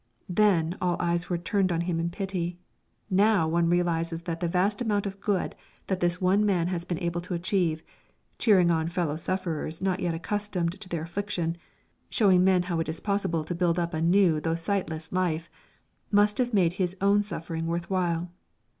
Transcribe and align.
Then 0.29 0.75
all 0.81 0.97
eyes 0.99 1.29
were 1.29 1.37
turned 1.37 1.71
on 1.71 1.81
him 1.81 1.99
in 1.99 2.09
pity; 2.09 2.57
now 3.11 3.47
one 3.47 3.69
realises 3.69 4.23
that 4.23 4.39
the 4.39 4.47
vast 4.47 4.81
amount 4.81 5.05
of 5.05 5.19
good 5.19 5.53
that 5.85 5.99
this 5.99 6.19
one 6.19 6.43
man 6.43 6.69
has 6.69 6.85
been 6.85 6.97
able 6.97 7.21
to 7.21 7.35
achieve 7.35 7.83
cheering 8.39 8.71
on 8.71 8.87
fellow 8.87 9.15
sufferers 9.15 9.79
not 9.79 9.99
yet 9.99 10.15
accustomed 10.15 10.81
to 10.81 10.89
their 10.89 11.03
affliction, 11.03 11.55
showing 12.09 12.43
men 12.43 12.63
how 12.63 12.79
it 12.79 12.89
is 12.89 12.99
possible 12.99 13.43
to 13.43 13.53
build 13.53 13.77
up 13.77 13.93
a 13.93 14.01
new 14.01 14.39
though 14.41 14.55
sightless 14.55 15.11
life 15.11 15.51
must 16.09 16.39
have 16.39 16.51
made 16.51 16.73
his 16.81 16.97
own 16.99 17.21
suffering 17.21 17.67
worth 17.67 17.87
while. 17.87 18.31